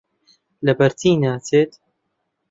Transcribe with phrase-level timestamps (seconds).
[0.65, 1.71] لەبەرچی ناچیت؟